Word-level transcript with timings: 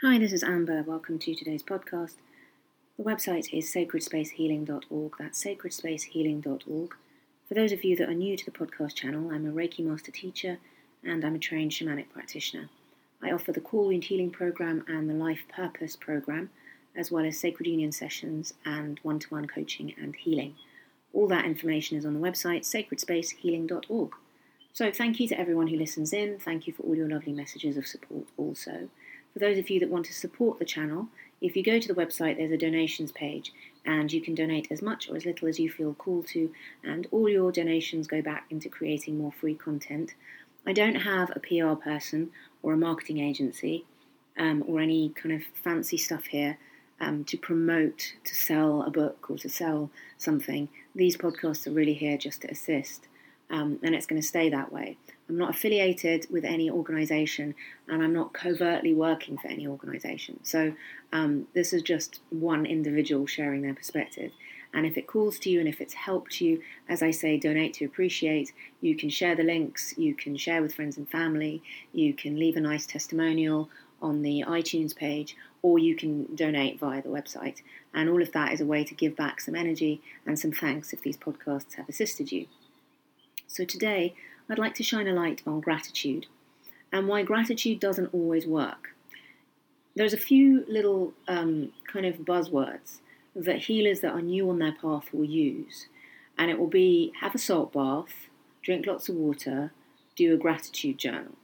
Hi, 0.00 0.16
this 0.16 0.32
is 0.32 0.44
Amber. 0.44 0.84
Welcome 0.84 1.18
to 1.18 1.34
today's 1.34 1.64
podcast. 1.64 2.18
The 2.96 3.02
website 3.02 3.52
is 3.52 3.74
sacredspacehealing.org. 3.74 5.14
That's 5.18 5.44
sacredspacehealing.org. 5.44 6.94
For 7.48 7.54
those 7.54 7.72
of 7.72 7.82
you 7.82 7.96
that 7.96 8.08
are 8.08 8.14
new 8.14 8.36
to 8.36 8.44
the 8.44 8.52
podcast 8.52 8.94
channel, 8.94 9.32
I'm 9.32 9.44
a 9.44 9.50
Reiki 9.50 9.80
Master 9.80 10.12
teacher 10.12 10.58
and 11.02 11.24
I'm 11.24 11.34
a 11.34 11.40
trained 11.40 11.72
shamanic 11.72 12.10
practitioner. 12.10 12.68
I 13.20 13.32
offer 13.32 13.50
the 13.50 13.60
Core 13.60 13.86
Wound 13.86 14.04
Healing 14.04 14.30
Program 14.30 14.84
and 14.86 15.10
the 15.10 15.14
Life 15.14 15.40
Purpose 15.52 15.96
Program, 15.96 16.50
as 16.94 17.10
well 17.10 17.24
as 17.24 17.36
Sacred 17.36 17.66
Union 17.66 17.90
sessions 17.90 18.54
and 18.64 19.00
one 19.02 19.18
to 19.18 19.28
one 19.30 19.48
coaching 19.48 19.94
and 20.00 20.14
healing. 20.14 20.54
All 21.12 21.26
that 21.26 21.44
information 21.44 21.98
is 21.98 22.06
on 22.06 22.14
the 22.14 22.20
website 22.20 22.60
sacredspacehealing.org. 22.60 24.12
So, 24.72 24.92
thank 24.92 25.18
you 25.18 25.26
to 25.26 25.40
everyone 25.40 25.66
who 25.66 25.76
listens 25.76 26.12
in. 26.12 26.38
Thank 26.38 26.68
you 26.68 26.72
for 26.72 26.84
all 26.84 26.94
your 26.94 27.08
lovely 27.08 27.32
messages 27.32 27.76
of 27.76 27.88
support, 27.88 28.26
also. 28.36 28.90
For 29.38 29.44
those 29.44 29.58
of 29.58 29.70
you 29.70 29.78
that 29.78 29.88
want 29.88 30.06
to 30.06 30.12
support 30.12 30.58
the 30.58 30.64
channel, 30.64 31.06
if 31.40 31.54
you 31.54 31.62
go 31.62 31.78
to 31.78 31.86
the 31.86 31.94
website, 31.94 32.38
there's 32.38 32.50
a 32.50 32.56
donations 32.56 33.12
page, 33.12 33.52
and 33.86 34.12
you 34.12 34.20
can 34.20 34.34
donate 34.34 34.66
as 34.72 34.82
much 34.82 35.08
or 35.08 35.14
as 35.14 35.24
little 35.24 35.46
as 35.46 35.60
you 35.60 35.70
feel 35.70 35.94
called 35.94 36.26
to, 36.28 36.50
and 36.82 37.06
all 37.12 37.28
your 37.28 37.52
donations 37.52 38.08
go 38.08 38.20
back 38.20 38.46
into 38.50 38.68
creating 38.68 39.16
more 39.16 39.30
free 39.30 39.54
content. 39.54 40.14
I 40.66 40.72
don't 40.72 40.96
have 40.96 41.30
a 41.36 41.38
PR 41.38 41.80
person 41.80 42.32
or 42.64 42.72
a 42.72 42.76
marketing 42.76 43.20
agency 43.20 43.84
um, 44.36 44.64
or 44.66 44.80
any 44.80 45.10
kind 45.10 45.32
of 45.32 45.42
fancy 45.54 45.98
stuff 45.98 46.26
here 46.26 46.58
um, 46.98 47.22
to 47.26 47.38
promote, 47.38 48.14
to 48.24 48.34
sell 48.34 48.82
a 48.82 48.90
book 48.90 49.30
or 49.30 49.38
to 49.38 49.48
sell 49.48 49.88
something. 50.16 50.68
These 50.96 51.16
podcasts 51.16 51.64
are 51.68 51.72
really 51.72 51.94
here 51.94 52.18
just 52.18 52.42
to 52.42 52.50
assist, 52.50 53.06
um, 53.50 53.78
and 53.82 53.94
it's 53.94 54.06
going 54.06 54.20
to 54.20 54.26
stay 54.26 54.48
that 54.50 54.72
way. 54.72 54.96
I'm 55.28 55.38
not 55.38 55.50
affiliated 55.50 56.26
with 56.30 56.44
any 56.44 56.70
organisation 56.70 57.54
and 57.86 58.02
I'm 58.02 58.12
not 58.12 58.32
covertly 58.32 58.94
working 58.94 59.38
for 59.38 59.48
any 59.48 59.66
organisation. 59.66 60.40
So 60.42 60.74
um, 61.12 61.46
this 61.54 61.72
is 61.72 61.82
just 61.82 62.20
one 62.30 62.66
individual 62.66 63.26
sharing 63.26 63.62
their 63.62 63.74
perspective. 63.74 64.32
And 64.74 64.84
if 64.84 64.98
it 64.98 65.06
calls 65.06 65.38
to 65.40 65.50
you 65.50 65.60
and 65.60 65.68
if 65.68 65.80
it's 65.80 65.94
helped 65.94 66.40
you, 66.40 66.60
as 66.88 67.02
I 67.02 67.10
say, 67.10 67.38
donate 67.38 67.74
to 67.74 67.86
appreciate, 67.86 68.52
you 68.82 68.96
can 68.96 69.08
share 69.08 69.34
the 69.34 69.42
links, 69.42 69.96
you 69.96 70.14
can 70.14 70.36
share 70.36 70.60
with 70.60 70.74
friends 70.74 70.98
and 70.98 71.08
family, 71.08 71.62
you 71.92 72.12
can 72.12 72.38
leave 72.38 72.56
a 72.56 72.60
nice 72.60 72.84
testimonial 72.84 73.70
on 74.00 74.22
the 74.22 74.44
iTunes 74.46 74.94
page, 74.94 75.36
or 75.62 75.78
you 75.78 75.96
can 75.96 76.34
donate 76.34 76.78
via 76.78 77.02
the 77.02 77.08
website. 77.08 77.62
And 77.94 78.08
all 78.08 78.22
of 78.22 78.32
that 78.32 78.52
is 78.52 78.60
a 78.60 78.66
way 78.66 78.84
to 78.84 78.94
give 78.94 79.16
back 79.16 79.40
some 79.40 79.54
energy 79.54 80.02
and 80.26 80.38
some 80.38 80.52
thanks 80.52 80.92
if 80.92 81.00
these 81.00 81.16
podcasts 81.16 81.74
have 81.74 81.88
assisted 81.88 82.30
you. 82.30 82.46
So 83.48 83.64
today, 83.64 84.14
I'd 84.48 84.58
like 84.58 84.74
to 84.74 84.82
shine 84.82 85.08
a 85.08 85.12
light 85.12 85.42
on 85.46 85.60
gratitude 85.60 86.26
and 86.92 87.08
why 87.08 87.22
gratitude 87.22 87.80
doesn't 87.80 88.12
always 88.12 88.46
work. 88.46 88.94
There's 89.96 90.12
a 90.12 90.18
few 90.18 90.64
little 90.68 91.14
um, 91.26 91.72
kind 91.90 92.04
of 92.04 92.18
buzzwords 92.18 92.98
that 93.34 93.62
healers 93.62 94.00
that 94.00 94.12
are 94.12 94.22
new 94.22 94.48
on 94.50 94.58
their 94.58 94.74
path 94.80 95.12
will 95.12 95.24
use, 95.24 95.86
and 96.36 96.50
it 96.50 96.58
will 96.58 96.68
be 96.68 97.12
have 97.20 97.34
a 97.34 97.38
salt 97.38 97.72
bath, 97.72 98.28
drink 98.62 98.86
lots 98.86 99.08
of 99.08 99.16
water, 99.16 99.72
do 100.14 100.34
a 100.34 100.36
gratitude 100.36 100.98
journal. 100.98 101.34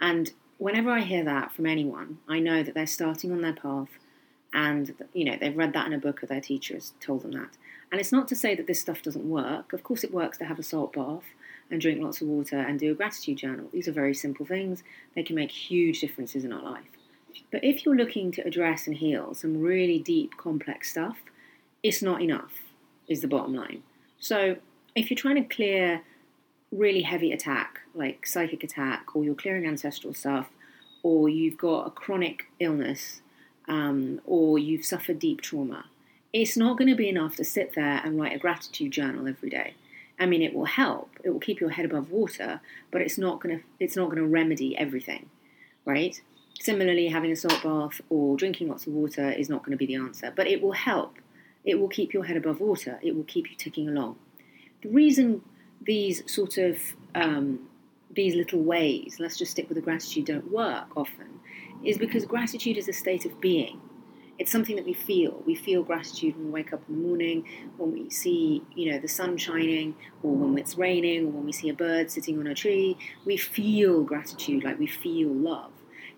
And 0.00 0.32
whenever 0.58 0.90
I 0.90 1.00
hear 1.00 1.24
that 1.24 1.52
from 1.52 1.66
anyone, 1.66 2.18
I 2.28 2.40
know 2.40 2.62
that 2.62 2.74
they're 2.74 2.86
starting 2.86 3.30
on 3.30 3.42
their 3.42 3.54
path 3.54 3.90
and 4.52 4.94
you 5.12 5.24
know 5.24 5.36
they've 5.38 5.56
read 5.56 5.72
that 5.74 5.86
in 5.86 5.92
a 5.92 5.98
book 5.98 6.22
or 6.22 6.26
their 6.26 6.40
teacher 6.40 6.74
has 6.74 6.92
told 7.00 7.22
them 7.22 7.32
that. 7.32 7.56
And 7.90 8.00
it's 8.00 8.12
not 8.12 8.28
to 8.28 8.36
say 8.36 8.54
that 8.54 8.66
this 8.66 8.80
stuff 8.80 9.02
doesn't 9.02 9.28
work. 9.28 9.72
Of 9.72 9.82
course, 9.82 10.04
it 10.04 10.12
works 10.12 10.38
to 10.38 10.44
have 10.44 10.58
a 10.58 10.62
salt 10.62 10.92
bath 10.92 11.24
and 11.70 11.80
drink 11.80 12.02
lots 12.02 12.20
of 12.20 12.28
water 12.28 12.58
and 12.58 12.78
do 12.78 12.92
a 12.92 12.94
gratitude 12.94 13.38
journal. 13.38 13.68
These 13.72 13.88
are 13.88 13.92
very 13.92 14.14
simple 14.14 14.46
things. 14.46 14.82
They 15.14 15.22
can 15.22 15.36
make 15.36 15.50
huge 15.50 16.00
differences 16.00 16.44
in 16.44 16.52
our 16.52 16.62
life. 16.62 16.84
But 17.50 17.64
if 17.64 17.84
you're 17.84 17.96
looking 17.96 18.30
to 18.32 18.46
address 18.46 18.86
and 18.86 18.96
heal 18.96 19.34
some 19.34 19.60
really 19.60 19.98
deep, 19.98 20.36
complex 20.36 20.90
stuff, 20.90 21.18
it's 21.82 22.02
not 22.02 22.20
enough, 22.20 22.52
is 23.06 23.20
the 23.20 23.28
bottom 23.28 23.54
line. 23.54 23.82
So 24.18 24.56
if 24.94 25.10
you're 25.10 25.16
trying 25.16 25.36
to 25.36 25.54
clear 25.54 26.02
really 26.72 27.02
heavy 27.02 27.32
attack, 27.32 27.80
like 27.94 28.26
psychic 28.26 28.64
attack, 28.64 29.14
or 29.14 29.24
you're 29.24 29.34
clearing 29.34 29.66
ancestral 29.66 30.12
stuff, 30.12 30.48
or 31.02 31.28
you've 31.28 31.56
got 31.56 31.86
a 31.86 31.90
chronic 31.90 32.46
illness, 32.60 33.22
um, 33.68 34.20
or 34.24 34.58
you've 34.58 34.84
suffered 34.84 35.18
deep 35.18 35.40
trauma, 35.40 35.86
it's 36.32 36.56
not 36.56 36.76
going 36.76 36.88
to 36.88 36.96
be 36.96 37.08
enough 37.08 37.36
to 37.36 37.44
sit 37.44 37.74
there 37.74 38.00
and 38.04 38.20
write 38.20 38.34
a 38.34 38.38
gratitude 38.38 38.92
journal 38.92 39.28
every 39.28 39.50
day. 39.50 39.74
I 40.18 40.26
mean, 40.26 40.42
it 40.42 40.52
will 40.54 40.64
help. 40.64 41.10
It 41.22 41.30
will 41.30 41.40
keep 41.40 41.60
your 41.60 41.70
head 41.70 41.84
above 41.84 42.10
water, 42.10 42.60
but 42.90 43.00
it's 43.00 43.18
not 43.18 43.40
going 43.40 43.58
to 43.58 43.64
it's 43.78 43.96
not 43.96 44.06
going 44.06 44.18
to 44.18 44.26
remedy 44.26 44.76
everything, 44.76 45.30
right? 45.84 46.20
Similarly, 46.60 47.08
having 47.08 47.30
a 47.30 47.36
salt 47.36 47.62
bath 47.62 48.00
or 48.10 48.36
drinking 48.36 48.68
lots 48.68 48.86
of 48.86 48.92
water 48.92 49.30
is 49.30 49.48
not 49.48 49.62
going 49.62 49.70
to 49.70 49.76
be 49.76 49.86
the 49.86 49.94
answer, 49.94 50.32
but 50.34 50.48
it 50.48 50.60
will 50.60 50.72
help. 50.72 51.14
It 51.64 51.78
will 51.78 51.88
keep 51.88 52.12
your 52.12 52.24
head 52.24 52.36
above 52.36 52.60
water. 52.60 52.98
It 53.00 53.14
will 53.14 53.24
keep 53.24 53.48
you 53.50 53.56
ticking 53.56 53.88
along. 53.88 54.16
The 54.82 54.88
reason 54.88 55.42
these 55.80 56.30
sort 56.30 56.58
of 56.58 56.78
um, 57.14 57.68
these 58.10 58.34
little 58.34 58.60
ways, 58.60 59.16
let's 59.20 59.36
just 59.36 59.52
stick 59.52 59.68
with 59.68 59.76
the 59.76 59.82
gratitude, 59.82 60.24
don't 60.24 60.50
work 60.50 60.88
often, 60.96 61.37
is 61.84 61.98
because 61.98 62.24
gratitude 62.24 62.76
is 62.76 62.88
a 62.88 62.92
state 62.92 63.24
of 63.24 63.40
being 63.40 63.80
it's 64.38 64.52
something 64.52 64.76
that 64.76 64.84
we 64.84 64.94
feel. 64.94 65.42
We 65.46 65.56
feel 65.56 65.82
gratitude 65.82 66.36
when 66.36 66.46
we 66.46 66.50
wake 66.52 66.72
up 66.72 66.82
in 66.88 66.94
the 66.94 67.08
morning, 67.08 67.44
when 67.76 67.92
we 67.92 68.08
see, 68.08 68.62
you 68.74 68.92
know, 68.92 68.98
the 68.98 69.08
sun 69.08 69.36
shining, 69.36 69.96
or 70.22 70.32
when 70.32 70.56
it's 70.56 70.76
raining, 70.76 71.26
or 71.26 71.30
when 71.30 71.44
we 71.44 71.52
see 71.52 71.68
a 71.68 71.74
bird 71.74 72.10
sitting 72.10 72.38
on 72.38 72.46
a 72.46 72.54
tree. 72.54 72.96
We 73.24 73.36
feel 73.36 74.04
gratitude, 74.04 74.62
like 74.62 74.78
we 74.78 74.86
feel 74.86 75.28
love. 75.28 75.72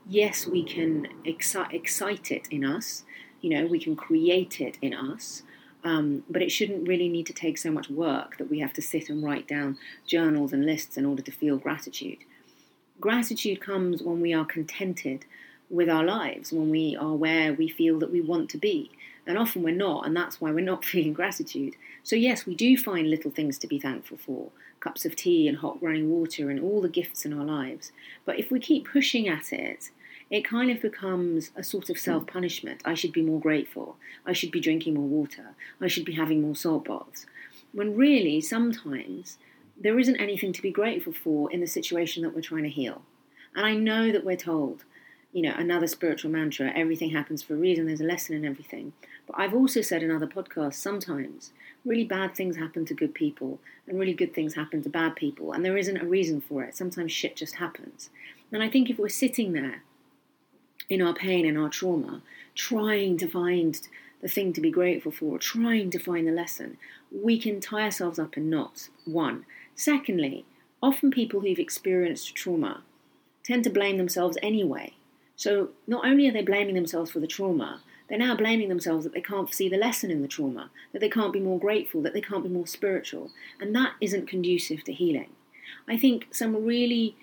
Yes, 0.07 0.47
we 0.47 0.63
can 0.63 1.09
excite, 1.25 2.31
it 2.31 2.47
in 2.51 2.65
us. 2.65 3.05
You 3.41 3.51
know, 3.51 3.67
we 3.67 3.81
can 3.81 3.97
create 3.97 4.61
it 4.61 4.77
in 4.83 4.93
us. 4.93 5.43
Um, 5.83 6.25
but 6.29 6.43
it 6.43 6.53
shouldn't 6.53 6.87
really 6.87 7.09
need 7.09 7.25
to 7.27 7.33
take 7.33 7.57
so 7.57 7.71
much 7.71 7.89
work 7.89 8.37
that 8.37 8.51
we 8.51 8.59
have 8.59 8.75
to 8.75 8.83
sit 8.83 9.09
and 9.09 9.25
write 9.25 9.49
down 9.49 9.79
journals 10.07 10.53
and 10.53 10.67
lists 10.67 10.99
in 10.99 11.07
order 11.07 11.23
to 11.23 11.33
feel 11.33 11.57
gratitude. 11.57 12.19
Gratitude 13.01 13.63
comes 13.63 14.03
when 14.03 14.21
we 14.21 14.35
are 14.35 14.45
contented 14.45 15.25
with 15.71 15.89
our 15.89 16.05
lives 16.05 16.53
when 16.53 16.69
we 16.69 16.97
are 16.97 17.15
where 17.15 17.55
we 17.55 17.69
feel 17.69 17.99
that 18.01 18.13
we 18.13 18.21
want 18.21 18.51
to 18.51 18.59
be. 18.59 18.91
And 19.27 19.39
often 19.39 19.63
we're 19.63 19.75
not, 19.75 20.07
and 20.07 20.17
that's 20.17 20.41
why 20.41 20.51
we're 20.51 20.65
not 20.65 20.85
feeling 20.93 21.13
gratitude. 21.13 21.75
So, 22.03 22.17
yes, 22.17 22.45
we 22.45 22.55
do 22.55 22.77
find 22.77 23.09
little 23.09 23.31
things 23.31 23.59
to 23.59 23.67
be 23.67 23.79
thankful 23.79 24.19
for 24.19 24.51
cups 24.81 25.05
of 25.05 25.15
tea 25.15 25.47
and 25.47 25.59
hot 25.59 25.81
running 25.83 26.11
water 26.11 26.51
and 26.51 26.59
all 26.59 26.81
the 26.81 26.89
gifts 26.89 27.25
in 27.25 27.33
our 27.33 27.45
lives. 27.45 27.93
But 28.25 28.39
if 28.39 28.51
we 28.51 28.59
keep 28.59 28.91
pushing 28.91 29.29
at 29.29 29.53
it, 29.53 29.91
it 30.31 30.45
kind 30.45 30.71
of 30.71 30.81
becomes 30.81 31.51
a 31.57 31.63
sort 31.63 31.91
of 31.91 31.99
self 31.99 32.27
punishment. 32.27 32.81
I 32.85 32.95
should 32.95 33.13
be 33.13 33.23
more 33.23 33.41
grateful. 33.41 33.97
I 34.25 34.33
should 34.33 34.51
be 34.51 34.61
drinking 34.61 34.95
more 34.95 35.07
water. 35.07 35.55
I 35.81 35.89
should 35.89 36.05
be 36.05 36.13
having 36.13 36.41
more 36.41 36.57
salt 36.57 36.87
baths. 36.87 37.27
When 37.73 37.97
really, 37.97 38.41
sometimes, 38.41 39.39
there 39.79 39.99
isn't 39.99 40.17
anything 40.17 40.53
to 40.53 40.63
be 40.63 40.71
grateful 40.71 41.13
for 41.13 41.51
in 41.51 41.61
the 41.61 41.67
situation 41.67 42.23
that 42.23 42.35
we're 42.35 42.43
trying 42.43 42.65
to 42.65 42.69
heal. 42.69 43.03
And 43.55 43.67
I 43.67 43.75
know 43.75 44.13
that 44.13 44.25
we're 44.25 44.37
told 44.37 44.85
you 45.33 45.43
know, 45.43 45.55
another 45.57 45.87
spiritual 45.87 46.31
mantra 46.31 46.73
everything 46.75 47.11
happens 47.11 47.43
for 47.43 47.55
a 47.55 47.59
reason, 47.59 47.87
there's 47.87 48.01
a 48.01 48.05
lesson 48.05 48.35
in 48.35 48.45
everything. 48.45 48.93
But 49.27 49.39
I've 49.39 49.55
also 49.55 49.81
said 49.81 50.03
in 50.03 50.11
other 50.11 50.27
podcasts 50.27 50.75
sometimes 50.75 51.53
really 51.85 52.05
bad 52.05 52.35
things 52.35 52.57
happen 52.57 52.85
to 52.87 52.95
good 52.95 53.15
people, 53.15 53.59
and 53.87 53.99
really 53.99 54.13
good 54.13 54.35
things 54.35 54.55
happen 54.55 54.83
to 54.83 54.89
bad 54.89 55.17
people, 55.17 55.53
and 55.53 55.65
there 55.65 55.77
isn't 55.77 55.97
a 55.97 56.07
reason 56.07 56.41
for 56.41 56.63
it. 56.63 56.77
Sometimes 56.77 57.13
shit 57.13 57.37
just 57.37 57.57
happens. 57.57 58.11
And 58.53 58.63
I 58.63 58.69
think 58.69 58.91
if 58.91 58.99
we're 58.99 59.09
sitting 59.09 59.53
there 59.53 59.83
in 60.89 61.01
our 61.01 61.15
pain 61.15 61.47
and 61.47 61.57
our 61.57 61.69
trauma, 61.69 62.23
trying 62.55 63.17
to 63.19 63.29
find 63.29 63.81
the 64.21 64.29
thing 64.29 64.53
to 64.53 64.61
be 64.61 64.71
grateful 64.71 65.13
for, 65.13 65.39
trying 65.39 65.91
to 65.91 65.99
find 65.99 66.27
the 66.27 66.33
lesson, 66.33 66.77
we 67.11 67.39
can 67.39 67.61
tie 67.61 67.85
ourselves 67.85 68.19
up 68.19 68.37
in 68.37 68.51
knots. 68.51 68.91
One. 69.05 69.47
Secondly, 69.75 70.45
often 70.83 71.11
people 71.11 71.41
who've 71.41 71.59
experienced 71.59 72.35
trauma 72.35 72.83
tend 73.43 73.65
to 73.65 73.71
blame 73.71 73.97
themselves 73.97 74.37
anyway 74.43 74.95
so 75.41 75.71
not 75.87 76.05
only 76.05 76.29
are 76.29 76.33
they 76.33 76.43
blaming 76.43 76.75
themselves 76.75 77.11
for 77.11 77.19
the 77.19 77.27
trauma, 77.27 77.81
they're 78.07 78.19
now 78.19 78.37
blaming 78.37 78.69
themselves 78.69 79.05
that 79.05 79.15
they 79.15 79.23
can't 79.23 79.55
see 79.55 79.71
the 79.71 79.79
lesson 79.79 80.11
in 80.11 80.21
the 80.21 80.29
trauma, 80.29 80.69
that 80.93 80.99
they 80.99 81.09
can't 81.09 81.33
be 81.33 81.41
more 81.41 81.59
grateful, 81.59 82.03
that 82.03 82.13
they 82.13 82.21
can't 82.21 82.43
be 82.43 82.51
more 82.51 82.67
spiritual. 82.67 83.31
And 83.59 83.75
that 83.75 83.95
isn't 84.03 84.29
conducive 84.29 84.85
to 84.85 84.93
healing. 84.93 85.31
I 85.89 85.97
think 85.97 86.27
some 86.31 86.67
really 86.67 87.17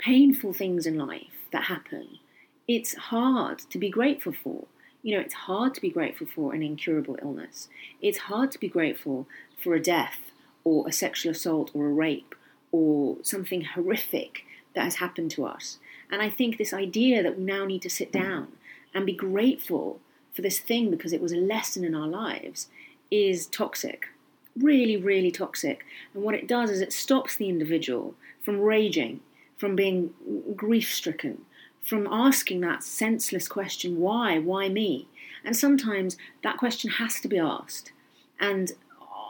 painful 0.00 0.52
things 0.52 0.84
in 0.84 0.98
life 0.98 1.46
that 1.52 1.66
happen, 1.66 2.18
it's 2.66 2.96
hard 2.96 3.60
to 3.70 3.78
be 3.78 3.88
grateful 3.88 4.32
for. 4.32 4.66
You 5.04 5.14
know, 5.14 5.20
it's 5.22 5.34
hard 5.34 5.74
to 5.74 5.80
be 5.80 5.90
grateful 5.90 6.26
for 6.26 6.54
an 6.54 6.62
incurable 6.64 7.20
illness. 7.22 7.68
It's 8.02 8.18
hard 8.18 8.50
to 8.50 8.58
be 8.58 8.68
grateful 8.68 9.28
for 9.62 9.76
a 9.76 9.80
death 9.80 10.32
or 10.64 10.88
a 10.88 10.92
sexual 10.92 11.30
assault 11.30 11.70
or 11.72 11.86
a 11.86 11.92
rape 11.92 12.34
or 12.72 13.18
something 13.22 13.62
horrific 13.62 14.42
that 14.74 14.82
has 14.82 14.96
happened 14.96 15.30
to 15.30 15.46
us. 15.46 15.78
And 16.14 16.22
I 16.22 16.30
think 16.30 16.58
this 16.58 16.72
idea 16.72 17.24
that 17.24 17.38
we 17.38 17.42
now 17.42 17.64
need 17.64 17.82
to 17.82 17.90
sit 17.90 18.12
down 18.12 18.46
and 18.94 19.04
be 19.04 19.12
grateful 19.12 19.98
for 20.32 20.42
this 20.42 20.60
thing 20.60 20.88
because 20.88 21.12
it 21.12 21.20
was 21.20 21.32
a 21.32 21.36
lesson 21.36 21.84
in 21.84 21.92
our 21.92 22.06
lives 22.06 22.68
is 23.10 23.48
toxic. 23.48 24.06
Really, 24.56 24.96
really 24.96 25.32
toxic. 25.32 25.84
And 26.14 26.22
what 26.22 26.36
it 26.36 26.46
does 26.46 26.70
is 26.70 26.80
it 26.80 26.92
stops 26.92 27.34
the 27.34 27.48
individual 27.48 28.14
from 28.44 28.60
raging, 28.60 29.22
from 29.56 29.74
being 29.74 30.14
grief 30.54 30.94
stricken, 30.94 31.46
from 31.82 32.06
asking 32.08 32.60
that 32.60 32.84
senseless 32.84 33.48
question, 33.48 33.98
why? 33.98 34.38
Why 34.38 34.68
me? 34.68 35.08
And 35.44 35.56
sometimes 35.56 36.16
that 36.44 36.58
question 36.58 36.90
has 36.90 37.18
to 37.22 37.26
be 37.26 37.40
asked. 37.40 37.90
And 38.38 38.70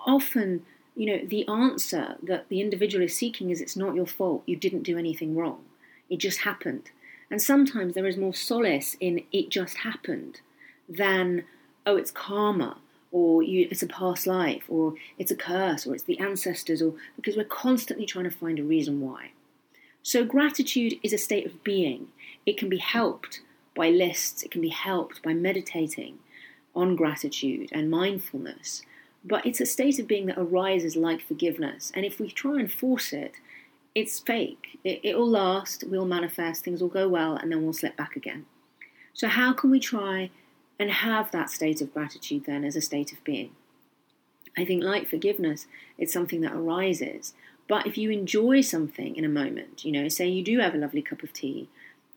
often, 0.06 0.66
you 0.94 1.06
know, 1.06 1.24
the 1.26 1.48
answer 1.48 2.16
that 2.22 2.50
the 2.50 2.60
individual 2.60 3.02
is 3.02 3.16
seeking 3.16 3.48
is 3.48 3.62
it's 3.62 3.74
not 3.74 3.94
your 3.94 4.06
fault, 4.06 4.42
you 4.44 4.56
didn't 4.56 4.82
do 4.82 4.98
anything 4.98 5.34
wrong, 5.34 5.64
it 6.10 6.18
just 6.18 6.40
happened. 6.40 6.90
And 7.30 7.40
sometimes 7.40 7.94
there 7.94 8.06
is 8.06 8.16
more 8.16 8.34
solace 8.34 8.96
in 9.00 9.24
it 9.32 9.48
just 9.48 9.78
happened 9.78 10.40
than, 10.88 11.44
oh, 11.86 11.96
it's 11.96 12.10
karma, 12.10 12.78
or 13.10 13.42
you, 13.42 13.68
it's 13.70 13.82
a 13.82 13.86
past 13.86 14.26
life, 14.26 14.64
or 14.68 14.94
it's 15.18 15.30
a 15.30 15.36
curse, 15.36 15.86
or 15.86 15.94
it's 15.94 16.04
the 16.04 16.18
ancestors, 16.18 16.82
or 16.82 16.94
because 17.16 17.36
we're 17.36 17.44
constantly 17.44 18.06
trying 18.06 18.24
to 18.24 18.30
find 18.30 18.58
a 18.58 18.64
reason 18.64 19.00
why. 19.00 19.30
So, 20.02 20.24
gratitude 20.24 20.98
is 21.02 21.12
a 21.12 21.18
state 21.18 21.46
of 21.46 21.64
being. 21.64 22.08
It 22.44 22.58
can 22.58 22.68
be 22.68 22.78
helped 22.78 23.40
by 23.74 23.88
lists, 23.88 24.42
it 24.42 24.50
can 24.50 24.60
be 24.60 24.68
helped 24.68 25.22
by 25.22 25.32
meditating 25.32 26.18
on 26.74 26.96
gratitude 26.96 27.68
and 27.72 27.90
mindfulness, 27.90 28.82
but 29.24 29.46
it's 29.46 29.60
a 29.60 29.66
state 29.66 29.98
of 29.98 30.06
being 30.06 30.26
that 30.26 30.38
arises 30.38 30.96
like 30.96 31.20
forgiveness. 31.20 31.90
And 31.94 32.04
if 32.04 32.20
we 32.20 32.30
try 32.30 32.58
and 32.58 32.70
force 32.70 33.12
it, 33.12 33.34
it's 33.94 34.18
fake. 34.18 34.78
It, 34.82 35.16
will 35.16 35.28
last, 35.28 35.84
we'll 35.86 36.04
manifest, 36.04 36.64
things 36.64 36.82
will 36.82 36.88
go 36.88 37.08
well, 37.08 37.36
and 37.36 37.50
then 37.50 37.62
we'll 37.62 37.72
slip 37.72 37.96
back 37.96 38.16
again. 38.16 38.46
So, 39.12 39.28
how 39.28 39.52
can 39.52 39.70
we 39.70 39.80
try 39.80 40.30
and 40.78 40.90
have 40.90 41.30
that 41.30 41.50
state 41.50 41.80
of 41.80 41.94
gratitude 41.94 42.44
then 42.46 42.64
as 42.64 42.76
a 42.76 42.80
state 42.80 43.12
of 43.12 43.22
being? 43.24 43.52
I 44.58 44.64
think, 44.64 44.82
like 44.82 45.08
forgiveness, 45.08 45.66
it's 45.96 46.12
something 46.12 46.40
that 46.40 46.52
arises. 46.52 47.34
But 47.68 47.86
if 47.86 47.96
you 47.96 48.10
enjoy 48.10 48.60
something 48.60 49.16
in 49.16 49.24
a 49.24 49.28
moment, 49.28 49.84
you 49.84 49.92
know, 49.92 50.08
say 50.08 50.28
you 50.28 50.42
do 50.42 50.58
have 50.58 50.74
a 50.74 50.78
lovely 50.78 51.00
cup 51.00 51.22
of 51.22 51.32
tea, 51.32 51.68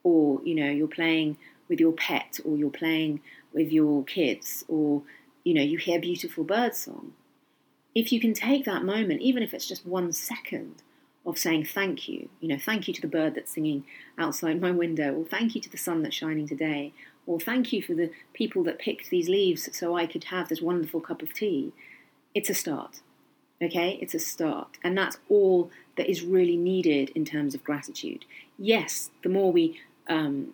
or, 0.03 0.41
you 0.43 0.55
know, 0.55 0.69
you're 0.69 0.87
playing 0.87 1.37
with 1.69 1.79
your 1.79 1.93
pet, 1.93 2.39
or 2.43 2.57
you're 2.57 2.69
playing 2.69 3.21
with 3.53 3.71
your 3.71 4.03
kids, 4.03 4.65
or, 4.67 5.03
you 5.43 5.53
know, 5.53 5.61
you 5.61 5.77
hear 5.77 5.99
beautiful 5.99 6.43
bird 6.43 6.75
song. 6.75 7.13
If 7.95 8.11
you 8.11 8.19
can 8.19 8.33
take 8.33 8.65
that 8.65 8.83
moment, 8.83 9.21
even 9.21 9.41
if 9.41 9.53
it's 9.53 9.67
just 9.67 9.85
one 9.85 10.11
second, 10.11 10.83
of 11.27 11.37
saying 11.37 11.65
thank 11.65 12.07
you. 12.07 12.29
You 12.39 12.47
know, 12.47 12.57
thank 12.57 12.87
you 12.87 12.93
to 12.93 13.01
the 13.01 13.07
bird 13.07 13.35
that's 13.35 13.51
singing 13.51 13.83
outside 14.17 14.61
my 14.61 14.71
window, 14.71 15.13
or 15.13 15.25
thank 15.25 15.53
you 15.53 15.61
to 15.61 15.69
the 15.69 15.77
sun 15.77 16.01
that's 16.01 16.15
shining 16.15 16.47
today, 16.47 16.93
or 17.27 17.39
thank 17.39 17.73
you 17.73 17.83
for 17.83 17.93
the 17.93 18.09
people 18.33 18.63
that 18.63 18.79
picked 18.79 19.09
these 19.09 19.27
leaves 19.27 19.69
so 19.77 19.95
I 19.95 20.07
could 20.07 20.23
have 20.25 20.47
this 20.47 20.61
wonderful 20.61 21.01
cup 21.01 21.21
of 21.21 21.33
tea. 21.33 21.73
It's 22.33 22.49
a 22.49 22.53
start. 22.53 23.01
Okay? 23.61 23.99
It's 24.01 24.13
a 24.13 24.19
start. 24.19 24.77
And 24.83 24.97
that's 24.97 25.17
all 25.27 25.69
that 25.97 26.09
is 26.09 26.23
really 26.23 26.55
needed 26.55 27.09
in 27.09 27.25
terms 27.25 27.53
of 27.53 27.63
gratitude. 27.63 28.23
Yes, 28.57 29.11
the 29.21 29.29
more 29.29 29.51
we 29.51 29.81
um, 30.07 30.53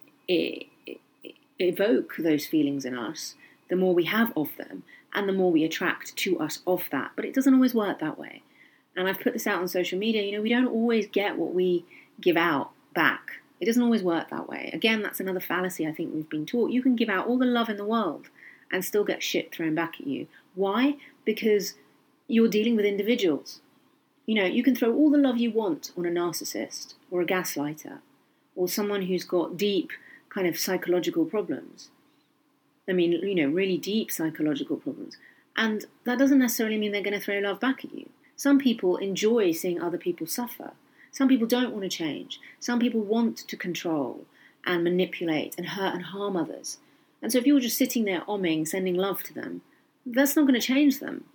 evoke 1.59 2.15
those 2.17 2.47
feelings 2.47 2.83
in 2.83 2.97
us, 2.97 3.35
the 3.69 3.75
more 3.75 3.93
we 3.93 4.05
have 4.05 4.33
of 4.35 4.49
them, 4.57 4.83
and 5.13 5.29
the 5.29 5.33
more 5.33 5.51
we 5.51 5.63
attract 5.63 6.15
to 6.15 6.39
us 6.39 6.61
of 6.65 6.89
that. 6.91 7.11
But 7.15 7.25
it 7.25 7.35
doesn't 7.35 7.53
always 7.53 7.75
work 7.75 7.99
that 7.99 8.17
way 8.17 8.41
and 8.95 9.07
I've 9.07 9.19
put 9.19 9.33
this 9.33 9.47
out 9.47 9.61
on 9.61 9.67
social 9.67 9.97
media, 9.97 10.23
you 10.23 10.33
know, 10.33 10.41
we 10.41 10.49
don't 10.49 10.67
always 10.67 11.07
get 11.07 11.37
what 11.37 11.53
we 11.53 11.85
give 12.21 12.37
out 12.37 12.71
back. 12.93 13.41
It 13.59 13.65
doesn't 13.65 13.81
always 13.81 14.03
work 14.03 14.29
that 14.29 14.49
way. 14.49 14.69
Again, 14.73 15.01
that's 15.01 15.19
another 15.19 15.39
fallacy 15.39 15.87
I 15.87 15.93
think 15.93 16.13
we've 16.13 16.29
been 16.29 16.45
taught. 16.45 16.71
You 16.71 16.81
can 16.81 16.95
give 16.95 17.09
out 17.09 17.27
all 17.27 17.37
the 17.37 17.45
love 17.45 17.69
in 17.69 17.77
the 17.77 17.85
world 17.85 18.29
and 18.71 18.83
still 18.83 19.03
get 19.03 19.23
shit 19.23 19.53
thrown 19.53 19.75
back 19.75 19.95
at 19.99 20.07
you. 20.07 20.27
Why? 20.55 20.97
Because 21.25 21.75
you're 22.27 22.49
dealing 22.49 22.75
with 22.75 22.85
individuals. 22.85 23.61
You 24.25 24.35
know, 24.35 24.45
you 24.45 24.63
can 24.63 24.75
throw 24.75 24.93
all 24.93 25.09
the 25.09 25.17
love 25.17 25.37
you 25.37 25.51
want 25.51 25.91
on 25.97 26.05
a 26.05 26.09
narcissist 26.09 26.93
or 27.11 27.21
a 27.21 27.25
gaslighter 27.25 27.99
or 28.55 28.67
someone 28.67 29.03
who's 29.03 29.23
got 29.23 29.57
deep 29.57 29.91
kind 30.29 30.47
of 30.47 30.57
psychological 30.57 31.25
problems. 31.25 31.89
I 32.87 32.93
mean, 32.93 33.11
you 33.11 33.35
know, 33.35 33.47
really 33.47 33.77
deep 33.77 34.11
psychological 34.11 34.77
problems. 34.77 35.17
And 35.55 35.85
that 36.05 36.17
doesn't 36.17 36.39
necessarily 36.39 36.77
mean 36.77 36.91
they're 36.91 37.01
going 37.01 37.13
to 37.13 37.19
throw 37.19 37.39
love 37.39 37.59
back 37.59 37.85
at 37.85 37.93
you. 37.93 38.09
Some 38.35 38.59
people 38.59 38.97
enjoy 38.97 39.51
seeing 39.51 39.81
other 39.81 39.97
people 39.97 40.27
suffer. 40.27 40.71
Some 41.11 41.27
people 41.27 41.47
don't 41.47 41.71
want 41.71 41.83
to 41.83 41.89
change. 41.89 42.39
Some 42.59 42.79
people 42.79 43.01
want 43.01 43.37
to 43.37 43.57
control 43.57 44.25
and 44.65 44.83
manipulate 44.83 45.55
and 45.57 45.67
hurt 45.67 45.93
and 45.93 46.03
harm 46.05 46.35
others. 46.35 46.77
And 47.21 47.31
so 47.31 47.37
if 47.37 47.45
you're 47.45 47.59
just 47.59 47.77
sitting 47.77 48.05
there 48.05 48.21
omming, 48.27 48.67
sending 48.67 48.95
love 48.95 49.23
to 49.23 49.33
them, 49.33 49.61
that's 50.05 50.35
not 50.35 50.47
going 50.47 50.59
to 50.59 50.65
change 50.65 50.99
them 50.99 51.25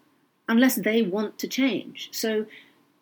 unless 0.49 0.77
they 0.77 1.03
want 1.03 1.39
to 1.39 1.49
change. 1.49 2.09
So 2.13 2.47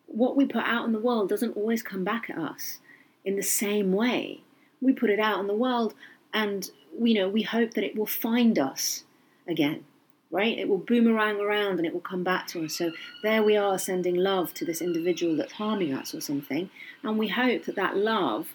what 0.06 0.36
we 0.36 0.44
put 0.46 0.64
out 0.64 0.86
in 0.86 0.92
the 0.92 0.98
world 0.98 1.28
doesn't 1.28 1.56
always 1.56 1.82
come 1.82 2.04
back 2.04 2.30
at 2.30 2.38
us 2.38 2.78
in 3.24 3.36
the 3.36 3.42
same 3.42 3.92
way. 3.92 4.40
We 4.80 4.92
put 4.92 5.10
it 5.10 5.18
out 5.18 5.40
in 5.40 5.46
the 5.46 5.54
world 5.54 5.94
and 6.32 6.70
you 7.00 7.14
know 7.14 7.28
we 7.28 7.42
hope 7.42 7.74
that 7.74 7.84
it 7.84 7.96
will 7.96 8.06
find 8.06 8.58
us 8.58 9.04
again 9.48 9.84
right? 10.30 10.58
It 10.58 10.68
will 10.68 10.78
boomerang 10.78 11.40
around 11.40 11.78
and 11.78 11.86
it 11.86 11.92
will 11.92 12.00
come 12.00 12.24
back 12.24 12.46
to 12.48 12.64
us. 12.64 12.74
So 12.74 12.92
there 13.22 13.42
we 13.42 13.56
are 13.56 13.78
sending 13.78 14.16
love 14.16 14.52
to 14.54 14.64
this 14.64 14.82
individual 14.82 15.36
that's 15.36 15.52
harming 15.52 15.94
us 15.94 16.14
or 16.14 16.20
something, 16.20 16.70
and 17.02 17.18
we 17.18 17.28
hope 17.28 17.64
that 17.64 17.76
that 17.76 17.96
love, 17.96 18.48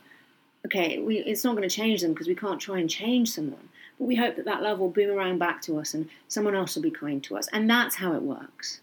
okay, 0.66 1.00
we, 1.00 1.20
it's 1.20 1.44
not 1.44 1.56
going 1.56 1.68
to 1.68 1.76
change 1.76 2.02
them 2.02 2.14
because 2.14 2.28
we 2.28 2.36
can't 2.36 2.60
try 2.60 2.80
and 2.80 2.90
change 2.90 3.32
someone, 3.32 3.70
but 3.98 4.06
we 4.06 4.16
hope 4.16 4.36
that 4.36 4.46
that 4.46 4.62
love 4.62 4.80
will 4.80 4.90
boomerang 4.90 5.38
back 5.38 5.62
to 5.64 5.80
us 5.80 5.94
and 5.94 6.10
someone 6.28 6.56
else 6.56 6.76
will 6.76 6.84
be 6.84 6.92
kind 6.92 7.24
to 7.24 7.38
us, 7.38 7.48
and 7.54 7.70
that's 7.70 7.96
how 7.96 8.14
it 8.14 8.22
works. 8.22 8.82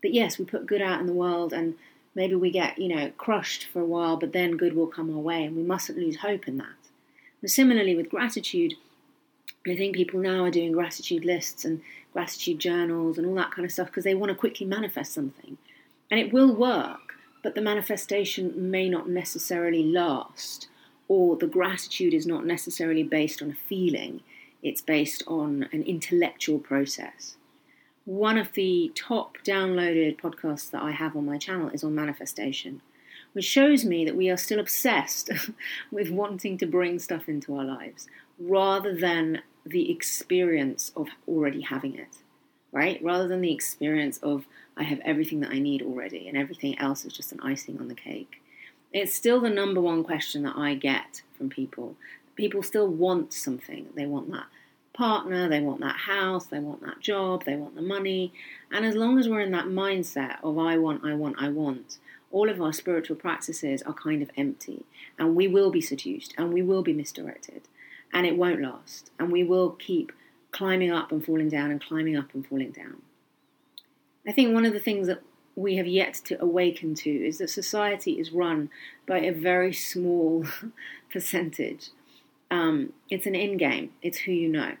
But 0.00 0.14
yes, 0.14 0.38
we 0.38 0.44
put 0.44 0.66
good 0.66 0.80
out 0.80 1.00
in 1.00 1.06
the 1.06 1.12
world 1.12 1.52
and 1.52 1.74
maybe 2.14 2.34
we 2.34 2.50
get, 2.50 2.78
you 2.78 2.88
know, 2.88 3.10
crushed 3.16 3.66
for 3.72 3.80
a 3.80 3.84
while, 3.84 4.16
but 4.16 4.32
then 4.32 4.56
good 4.56 4.74
will 4.74 4.86
come 4.86 5.14
our 5.14 5.20
way, 5.20 5.44
and 5.44 5.56
we 5.56 5.62
mustn't 5.62 5.98
lose 5.98 6.16
hope 6.16 6.48
in 6.48 6.56
that. 6.58 6.66
And 7.40 7.50
similarly 7.50 7.94
with 7.94 8.10
gratitude, 8.10 8.74
I 9.66 9.76
think 9.76 9.94
people 9.94 10.20
now 10.20 10.44
are 10.44 10.50
doing 10.50 10.72
gratitude 10.72 11.24
lists 11.24 11.64
and 11.64 11.80
gratitude 12.12 12.58
journals 12.58 13.18
and 13.18 13.26
all 13.26 13.34
that 13.34 13.50
kind 13.50 13.64
of 13.64 13.72
stuff 13.72 13.88
because 13.88 14.04
they 14.04 14.14
want 14.14 14.30
to 14.30 14.36
quickly 14.36 14.66
manifest 14.66 15.12
something. 15.12 15.58
And 16.10 16.18
it 16.18 16.32
will 16.32 16.54
work, 16.54 17.14
but 17.42 17.54
the 17.54 17.60
manifestation 17.60 18.70
may 18.70 18.88
not 18.88 19.08
necessarily 19.08 19.82
last, 19.82 20.68
or 21.06 21.36
the 21.36 21.46
gratitude 21.46 22.14
is 22.14 22.26
not 22.26 22.44
necessarily 22.44 23.02
based 23.02 23.42
on 23.42 23.50
a 23.50 23.68
feeling, 23.68 24.20
it's 24.62 24.80
based 24.80 25.22
on 25.26 25.68
an 25.72 25.82
intellectual 25.82 26.58
process. 26.58 27.36
One 28.04 28.38
of 28.38 28.52
the 28.52 28.90
top 28.94 29.38
downloaded 29.44 30.18
podcasts 30.18 30.70
that 30.70 30.82
I 30.82 30.92
have 30.92 31.14
on 31.14 31.26
my 31.26 31.36
channel 31.36 31.68
is 31.68 31.84
on 31.84 31.94
manifestation, 31.94 32.80
which 33.34 33.44
shows 33.44 33.84
me 33.84 34.04
that 34.06 34.16
we 34.16 34.30
are 34.30 34.36
still 34.36 34.58
obsessed 34.58 35.30
with 35.90 36.10
wanting 36.10 36.56
to 36.58 36.66
bring 36.66 36.98
stuff 36.98 37.28
into 37.28 37.54
our 37.54 37.64
lives 37.64 38.08
rather 38.38 38.94
than 38.94 39.42
the 39.68 39.90
experience 39.90 40.92
of 40.96 41.08
already 41.26 41.62
having 41.62 41.94
it, 41.94 42.18
right? 42.72 43.02
Rather 43.02 43.28
than 43.28 43.40
the 43.40 43.52
experience 43.52 44.18
of 44.18 44.46
I 44.76 44.84
have 44.84 45.00
everything 45.04 45.40
that 45.40 45.50
I 45.50 45.58
need 45.58 45.82
already 45.82 46.28
and 46.28 46.36
everything 46.36 46.78
else 46.78 47.04
is 47.04 47.12
just 47.12 47.32
an 47.32 47.40
icing 47.40 47.78
on 47.78 47.88
the 47.88 47.94
cake. 47.94 48.42
It's 48.92 49.14
still 49.14 49.40
the 49.40 49.50
number 49.50 49.80
one 49.80 50.04
question 50.04 50.42
that 50.44 50.56
I 50.56 50.74
get 50.74 51.22
from 51.36 51.50
people. 51.50 51.96
People 52.36 52.62
still 52.62 52.88
want 52.88 53.32
something. 53.32 53.88
They 53.94 54.06
want 54.06 54.30
that 54.30 54.46
partner, 54.94 55.48
they 55.48 55.60
want 55.60 55.80
that 55.80 55.94
house, 55.94 56.46
they 56.46 56.58
want 56.58 56.80
that 56.82 56.98
job, 56.98 57.44
they 57.44 57.54
want 57.54 57.76
the 57.76 57.82
money. 57.82 58.32
And 58.72 58.84
as 58.84 58.96
long 58.96 59.18
as 59.18 59.28
we're 59.28 59.42
in 59.42 59.52
that 59.52 59.66
mindset 59.66 60.38
of 60.42 60.58
I 60.58 60.76
want, 60.76 61.04
I 61.04 61.14
want, 61.14 61.36
I 61.38 61.48
want, 61.50 61.98
all 62.32 62.50
of 62.50 62.60
our 62.60 62.72
spiritual 62.72 63.16
practices 63.16 63.82
are 63.82 63.92
kind 63.92 64.22
of 64.22 64.30
empty 64.36 64.84
and 65.18 65.34
we 65.34 65.48
will 65.48 65.70
be 65.70 65.80
seduced 65.80 66.34
and 66.36 66.52
we 66.52 66.62
will 66.62 66.82
be 66.82 66.92
misdirected 66.92 67.62
and 68.12 68.26
it 68.26 68.36
won't 68.36 68.62
last. 68.62 69.10
And 69.18 69.30
we 69.30 69.44
will 69.44 69.70
keep 69.70 70.12
climbing 70.50 70.90
up 70.90 71.12
and 71.12 71.24
falling 71.24 71.48
down 71.48 71.70
and 71.70 71.80
climbing 71.80 72.16
up 72.16 72.34
and 72.34 72.46
falling 72.46 72.70
down. 72.70 73.02
I 74.26 74.32
think 74.32 74.52
one 74.52 74.64
of 74.64 74.72
the 74.72 74.80
things 74.80 75.06
that 75.06 75.22
we 75.56 75.76
have 75.76 75.86
yet 75.86 76.14
to 76.24 76.40
awaken 76.40 76.94
to 76.94 77.10
is 77.10 77.38
that 77.38 77.50
society 77.50 78.20
is 78.20 78.30
run 78.30 78.70
by 79.06 79.18
a 79.18 79.32
very 79.32 79.72
small 79.72 80.44
percentage. 81.12 81.90
Um, 82.50 82.92
it's 83.10 83.26
an 83.26 83.34
in 83.34 83.56
game, 83.56 83.92
it's 84.02 84.18
who 84.18 84.32
you 84.32 84.48
know. 84.48 84.74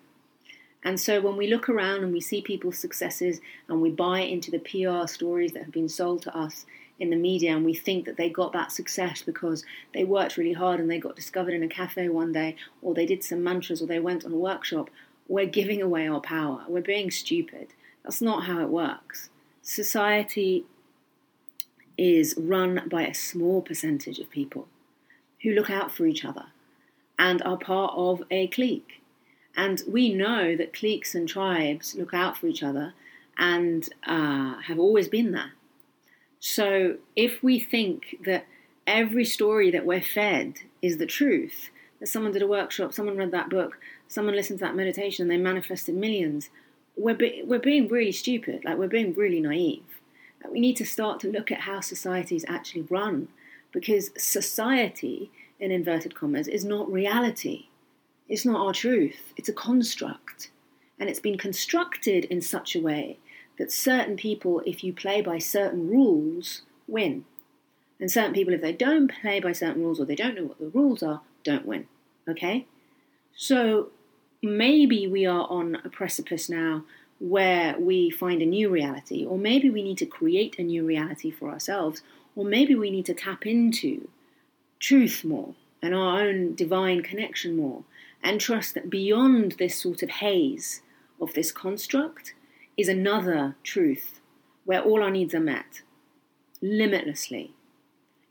And 0.84 1.00
so 1.00 1.20
when 1.20 1.36
we 1.36 1.48
look 1.48 1.68
around 1.68 2.04
and 2.04 2.12
we 2.12 2.20
see 2.20 2.40
people's 2.40 2.78
successes 2.78 3.40
and 3.68 3.82
we 3.82 3.90
buy 3.90 4.20
into 4.20 4.50
the 4.50 4.58
PR 4.58 5.06
stories 5.08 5.52
that 5.52 5.64
have 5.64 5.72
been 5.72 5.88
sold 5.88 6.22
to 6.22 6.36
us 6.36 6.64
in 6.98 7.10
the 7.10 7.16
media 7.16 7.54
and 7.54 7.64
we 7.64 7.74
think 7.74 8.04
that 8.04 8.16
they 8.16 8.28
got 8.28 8.52
that 8.52 8.72
success 8.72 9.22
because 9.22 9.64
they 9.94 10.04
worked 10.04 10.36
really 10.36 10.52
hard 10.52 10.80
and 10.80 10.90
they 10.90 10.98
got 10.98 11.16
discovered 11.16 11.54
in 11.54 11.62
a 11.62 11.68
cafe 11.68 12.08
one 12.08 12.32
day 12.32 12.56
or 12.82 12.94
they 12.94 13.06
did 13.06 13.22
some 13.22 13.42
mantras 13.42 13.80
or 13.80 13.86
they 13.86 14.00
went 14.00 14.24
on 14.24 14.32
a 14.32 14.36
workshop, 14.36 14.90
we're 15.28 15.46
giving 15.46 15.80
away 15.80 16.08
our 16.08 16.20
power. 16.20 16.64
We're 16.68 16.82
being 16.82 17.10
stupid. 17.10 17.68
That's 18.02 18.22
not 18.22 18.44
how 18.44 18.60
it 18.60 18.68
works. 18.68 19.30
Society 19.62 20.64
is 21.96 22.34
run 22.38 22.88
by 22.90 23.06
a 23.06 23.14
small 23.14 23.60
percentage 23.60 24.18
of 24.18 24.30
people 24.30 24.68
who 25.42 25.52
look 25.52 25.70
out 25.70 25.92
for 25.92 26.06
each 26.06 26.24
other 26.24 26.46
and 27.18 27.42
are 27.42 27.56
part 27.56 27.92
of 27.96 28.22
a 28.30 28.46
clique. 28.48 29.02
And 29.56 29.82
we 29.88 30.14
know 30.14 30.56
that 30.56 30.72
cliques 30.72 31.14
and 31.14 31.28
tribes 31.28 31.94
look 31.96 32.14
out 32.14 32.38
for 32.38 32.46
each 32.46 32.62
other 32.62 32.94
and 33.36 33.88
uh, 34.06 34.60
have 34.62 34.78
always 34.78 35.08
been 35.08 35.32
there. 35.32 35.52
So 36.40 36.98
if 37.16 37.42
we 37.42 37.58
think 37.58 38.18
that 38.24 38.46
every 38.86 39.24
story 39.24 39.70
that 39.70 39.84
we're 39.84 40.00
fed 40.00 40.54
is 40.80 40.98
the 40.98 41.06
truth, 41.06 41.70
that 42.00 42.06
someone 42.06 42.32
did 42.32 42.42
a 42.42 42.46
workshop, 42.46 42.92
someone 42.92 43.16
read 43.16 43.32
that 43.32 43.50
book, 43.50 43.78
someone 44.06 44.34
listened 44.34 44.60
to 44.60 44.64
that 44.64 44.76
meditation, 44.76 45.22
and 45.22 45.30
they 45.30 45.42
manifested 45.42 45.94
millions. 45.94 46.48
We're, 46.96 47.14
be- 47.14 47.42
we're 47.44 47.58
being 47.58 47.88
really 47.88 48.12
stupid, 48.12 48.64
like 48.64 48.78
we're 48.78 48.88
being 48.88 49.14
really 49.14 49.40
naive. 49.40 49.82
Like 50.42 50.52
we 50.52 50.60
need 50.60 50.76
to 50.76 50.86
start 50.86 51.20
to 51.20 51.30
look 51.30 51.50
at 51.50 51.60
how 51.60 51.80
societies 51.80 52.44
actually 52.48 52.82
run 52.82 53.28
because 53.72 54.10
society, 54.16 55.30
in 55.60 55.70
inverted 55.70 56.14
commas, 56.14 56.48
is 56.48 56.64
not 56.64 56.90
reality. 56.90 57.66
It's 58.28 58.44
not 58.44 58.64
our 58.64 58.72
truth, 58.72 59.32
it's 59.36 59.48
a 59.48 59.52
construct. 59.52 60.50
And 61.00 61.08
it's 61.08 61.20
been 61.20 61.38
constructed 61.38 62.24
in 62.24 62.42
such 62.42 62.74
a 62.74 62.80
way 62.80 63.18
that 63.58 63.72
certain 63.72 64.16
people, 64.16 64.62
if 64.64 64.84
you 64.84 64.92
play 64.92 65.20
by 65.20 65.38
certain 65.38 65.88
rules, 65.88 66.62
win. 66.86 67.24
And 68.00 68.10
certain 68.10 68.32
people, 68.32 68.54
if 68.54 68.60
they 68.60 68.72
don't 68.72 69.10
play 69.20 69.40
by 69.40 69.52
certain 69.52 69.82
rules 69.82 70.00
or 70.00 70.04
they 70.04 70.14
don't 70.14 70.36
know 70.36 70.44
what 70.44 70.60
the 70.60 70.68
rules 70.68 71.02
are, 71.02 71.20
don't 71.42 71.66
win. 71.66 71.86
Okay? 72.28 72.66
So 73.34 73.90
maybe 74.42 75.06
we 75.06 75.26
are 75.26 75.46
on 75.50 75.78
a 75.84 75.88
precipice 75.88 76.48
now 76.48 76.84
where 77.18 77.76
we 77.78 78.10
find 78.10 78.40
a 78.40 78.46
new 78.46 78.68
reality, 78.68 79.24
or 79.26 79.36
maybe 79.36 79.68
we 79.70 79.82
need 79.82 79.98
to 79.98 80.06
create 80.06 80.56
a 80.58 80.62
new 80.62 80.84
reality 80.86 81.32
for 81.32 81.50
ourselves, 81.50 82.02
or 82.36 82.44
maybe 82.44 82.76
we 82.76 82.90
need 82.90 83.06
to 83.06 83.14
tap 83.14 83.44
into 83.44 84.08
truth 84.78 85.24
more 85.24 85.54
and 85.82 85.94
our 85.94 86.20
own 86.20 86.54
divine 86.54 87.02
connection 87.02 87.56
more, 87.56 87.82
and 88.22 88.40
trust 88.40 88.74
that 88.74 88.90
beyond 88.90 89.52
this 89.58 89.80
sort 89.80 90.02
of 90.02 90.10
haze 90.10 90.82
of 91.20 91.34
this 91.34 91.50
construct 91.50 92.34
is 92.78 92.88
another 92.88 93.56
truth 93.62 94.20
where 94.64 94.80
all 94.80 95.02
our 95.02 95.10
needs 95.10 95.34
are 95.34 95.40
met 95.40 95.82
limitlessly. 96.62 97.52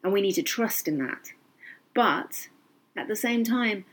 And 0.04 0.14
we 0.14 0.22
need 0.22 0.34
to 0.34 0.44
trust 0.44 0.88
in 0.88 0.98
that. 1.00 1.34
But 1.94 2.48
at 2.96 3.08
the 3.08 3.16
same 3.16 3.44
time, 3.44 3.86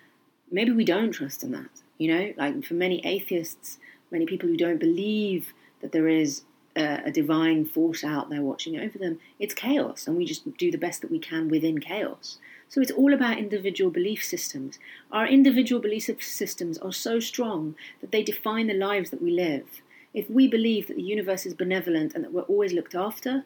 maybe 0.51 0.71
we 0.71 0.85
don't 0.85 1.13
trust 1.13 1.43
in 1.43 1.53
that. 1.53 1.83
You 1.99 2.15
know, 2.15 2.35
like 2.37 2.65
for 2.65 2.75
many 2.75 3.05
atheists, 3.05 3.79
many 4.11 4.27
people 4.27 4.49
who 4.49 4.57
don't 4.57 4.79
believe 4.79 5.53
that 5.81 5.93
there 5.93 6.09
is 6.09 6.43
a, 6.77 7.03
a, 7.07 7.11
divine 7.11 7.65
force 7.65 8.03
out 8.03 8.31
there 8.31 8.43
watching 8.43 8.77
over 8.79 8.99
them, 8.99 9.21
it's 9.39 9.55
chaos, 9.55 10.07
and 10.07 10.17
we 10.17 10.25
just 10.25 10.57
do 10.57 10.71
the 10.71 10.79
best 10.79 11.03
that 11.03 11.11
we 11.11 11.19
can 11.19 11.49
within 11.49 11.79
chaos. 11.79 12.39
So 12.69 12.81
it's 12.81 12.91
all 12.91 13.15
about 13.15 13.39
individual 13.39 13.91
belief 13.91 14.25
systems. 14.25 14.79
Our 15.13 15.27
individual 15.27 15.81
belief 15.81 16.11
systems 16.21 16.79
are 16.79 16.93
so 16.93 17.21
strong 17.21 17.77
that 18.01 18.11
they 18.11 18.23
define 18.23 18.67
the 18.67 18.75
lives 18.75 19.11
that 19.11 19.23
we 19.23 19.31
live. 19.31 19.83
If 20.15 20.31
we 20.31 20.47
believe 20.47 20.87
that 20.87 20.97
the 20.97 21.03
universe 21.03 21.45
is 21.45 21.55
benevolent 21.55 22.15
and 22.15 22.25
that 22.25 22.33
we're 22.33 22.43
always 22.43 22.73
looked 22.73 22.95
after, 22.95 23.45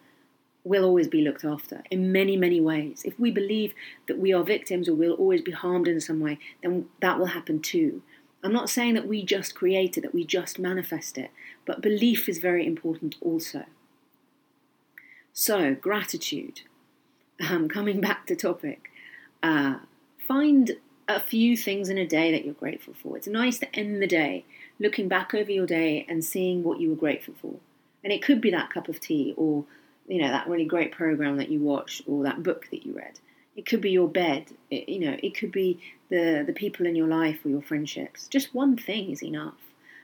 we'll 0.64 0.84
always 0.84 1.08
be 1.08 1.22
looked 1.22 1.44
after 1.44 1.82
in 1.90 2.12
many, 2.12 2.37
many 2.37 2.60
ways. 2.60 3.02
If 3.04 3.18
we 3.18 3.30
believe 3.30 3.75
that 4.06 4.18
we 4.18 4.34
are 4.34 4.44
victims 4.44 4.88
or 4.88 4.94
we'll 4.94 5.14
always 5.14 5.40
be 5.40 5.52
harmed 5.52 5.88
in 5.88 6.00
some 6.00 6.20
way, 6.20 6.38
then 6.62 6.87
that 7.00 7.18
will 7.18 7.26
happen 7.26 7.60
too. 7.60 8.02
I'm 8.44 8.52
not 8.52 8.70
saying 8.70 8.94
that 8.94 9.08
we 9.08 9.25
just 9.25 9.54
create 9.54 9.96
it, 9.96 10.02
that 10.02 10.14
we 10.14 10.25
just 10.25 10.58
manifest 10.58 11.18
it, 11.18 11.30
but 11.64 11.80
belief 11.80 12.28
is 12.28 12.38
very 12.38 12.66
important 12.66 13.16
also. 13.20 13.64
So, 15.32 15.75
gratitude. 15.75 16.62
Um, 17.48 17.68
coming 17.68 18.00
back 18.00 18.26
to 18.26 18.37
topic, 18.37 18.90
uh, 19.42 19.76
find 20.26 20.72
a 21.08 21.20
few 21.20 21.56
things 21.56 21.88
in 21.88 21.96
a 21.96 22.06
day 22.06 22.32
that 22.32 22.44
you're 22.44 22.54
grateful 22.54 22.94
for. 23.00 23.16
It's 23.16 23.28
nice 23.28 23.58
to 23.60 23.75
end 23.75 24.02
the 24.02 24.06
day 24.06 24.44
looking 24.78 25.08
back 25.08 25.35
over 25.35 25.50
your 25.50 25.66
day 25.66 26.06
and 26.08 26.25
seeing 26.25 26.62
what 26.62 26.80
you 26.80 26.90
were 26.90 26.97
grateful 26.97 27.35
for. 27.40 27.54
And 28.04 28.12
it 28.12 28.23
could 28.23 28.40
be 28.40 28.50
that 28.50 28.70
cup 28.70 28.88
of 28.88 29.00
tea 29.00 29.35
or 29.37 29.64
you 30.06 30.23
know 30.23 30.28
that 30.28 30.49
really 30.49 30.64
great 30.64 30.92
program 30.92 31.37
that 31.37 31.50
you 31.50 31.61
watched 31.61 32.02
or 32.06 32.23
that 32.25 32.42
book 32.42 32.68
that 32.70 32.87
you 32.87 32.94
read. 32.94 33.20
It 33.56 33.66
could 33.66 33.80
be 33.80 33.90
your 33.90 34.08
bed. 34.08 34.47
It, 34.70 34.88
you 34.88 35.00
know, 35.00 35.16
it 35.23 35.37
could 35.37 35.52
be 35.52 35.80
the 36.08 36.44
the 36.47 36.52
people 36.52 36.87
in 36.87 36.97
your 36.97 37.08
life 37.08 37.44
or 37.44 37.50
your 37.50 37.62
friendships. 37.62 38.28
Just 38.28 38.54
one 38.54 38.76
thing 38.76 39.11
is 39.11 39.23
enough. 39.23 39.58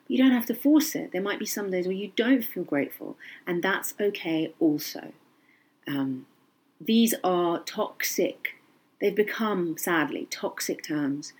But 0.04 0.11
you 0.11 0.19
don't 0.19 0.33
have 0.33 0.47
to 0.47 0.54
force 0.54 0.95
it. 0.95 1.12
There 1.12 1.23
might 1.23 1.38
be 1.38 1.47
some 1.47 1.71
days 1.71 1.87
where 1.87 1.97
you 1.97 2.12
don't 2.16 2.45
feel 2.45 2.64
grateful, 2.64 3.16
and 3.47 3.62
that's 3.62 3.95
okay 3.99 4.52
also. 4.61 5.12
Um, 5.87 6.26
these 6.81 7.14
are 7.23 7.61
toxic 7.61 8.54
They've 9.04 9.14
become, 9.14 9.76
sadly, 9.76 10.26
toxic 10.31 10.83
terms. 10.83 11.35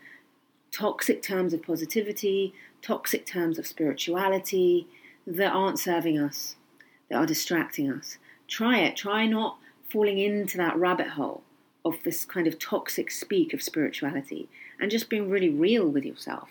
Toxic 0.75 1.23
terms 1.23 1.54
of 1.54 1.62
positivity, 1.62 2.52
toxic 2.83 3.25
terms 3.25 3.61
of 3.61 3.66
spirituality 3.66 4.88
that 5.25 5.52
aren't 5.52 5.78
serving 5.78 6.19
us, 6.19 6.57
that 7.09 7.16
are 7.16 7.26
distracting 7.26 7.88
us. 7.88 8.19
Try 8.49 8.81
it. 8.81 8.97
Try 8.97 9.26
not 9.26 9.59
falling 9.88 10.19
into 10.19 10.57
that 10.57 10.76
rabbit 10.76 11.11
hole 11.11 11.43
of 11.85 12.02
this 12.02 12.25
kind 12.25 12.49
of 12.49 12.59
toxic 12.59 13.12
speak 13.12 13.54
of 13.54 13.62
spirituality 13.62 14.49
and 14.81 14.90
just 14.90 15.09
being 15.09 15.31
really 15.31 15.49
real 15.49 15.87
with 15.88 16.04
yourself. 16.04 16.49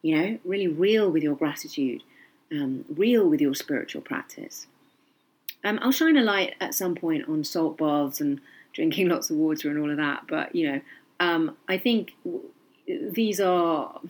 You 0.00 0.16
know, 0.16 0.38
really 0.44 0.68
real 0.68 1.10
with 1.10 1.24
your 1.24 1.34
gratitude, 1.34 2.04
um, 2.52 2.84
real 2.88 3.28
with 3.28 3.40
your 3.40 3.56
spiritual 3.56 4.02
practice. 4.02 4.68
Um, 5.64 5.80
I'll 5.82 5.90
shine 5.90 6.16
a 6.16 6.22
light 6.22 6.54
at 6.60 6.72
some 6.72 6.94
point 6.94 7.28
on 7.28 7.42
salt 7.42 7.78
baths 7.78 8.20
and 8.20 8.40
drinking 8.72 9.08
lots 9.10 9.28
of 9.28 9.36
water 9.36 9.70
and 9.70 9.78
all 9.80 9.90
of 9.90 9.96
that. 9.96 10.28
But 10.28 10.54
you 10.54 10.70
know, 10.70 10.80
um, 11.18 11.56
I 11.68 11.78
think 11.78 12.14
these 12.86 13.40
are 13.40 14.00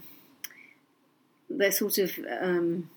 they're 1.48 1.70
sort 1.70 1.98
of 1.98 2.18
um, 2.40 2.90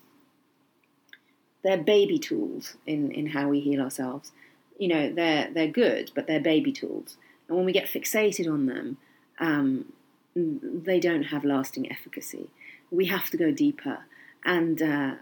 they're 1.62 1.78
baby 1.78 2.18
tools 2.18 2.76
in 2.86 3.10
in 3.12 3.26
how 3.26 3.48
we 3.48 3.60
heal 3.60 3.80
ourselves. 3.80 4.32
You 4.78 4.88
know, 4.88 5.12
they're 5.12 5.50
they're 5.52 5.68
good, 5.68 6.10
but 6.14 6.26
they're 6.26 6.40
baby 6.40 6.72
tools, 6.72 7.16
and 7.48 7.56
when 7.56 7.66
we 7.66 7.72
get 7.72 7.86
fixated 7.86 8.50
on 8.50 8.66
them, 8.66 8.96
um, 9.38 9.92
they 10.34 11.00
don't 11.00 11.24
have 11.24 11.44
lasting 11.44 11.90
efficacy. 11.90 12.50
We 12.90 13.06
have 13.06 13.30
to 13.30 13.36
go 13.36 13.50
deeper, 13.50 14.00
and 14.44 14.80
uh, 14.82 15.14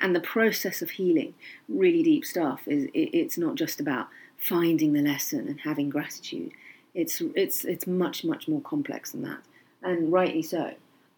and 0.00 0.14
the 0.14 0.20
process 0.20 0.82
of 0.82 0.90
healing, 0.90 1.34
really 1.68 2.02
deep 2.02 2.24
stuff, 2.24 2.66
is 2.66 2.84
it, 2.86 3.10
it's 3.12 3.38
not 3.38 3.54
just 3.54 3.80
about 3.80 4.08
finding 4.38 4.92
the 4.92 5.02
lesson 5.02 5.46
and 5.48 5.60
having 5.60 5.90
gratitude. 5.90 6.52
It's 6.94 7.20
it's 7.34 7.64
it's 7.64 7.86
much 7.86 8.24
much 8.24 8.48
more 8.48 8.60
complex 8.60 9.12
than 9.12 9.22
that, 9.22 9.40
and 9.82 10.12
rightly 10.12 10.42
so. 10.42 10.74